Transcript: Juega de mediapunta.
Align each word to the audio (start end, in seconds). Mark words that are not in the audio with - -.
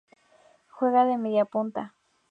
Juega 0.71 1.05
de 1.05 1.19
mediapunta. 1.19 1.93